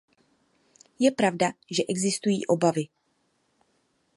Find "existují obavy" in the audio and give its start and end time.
1.89-2.87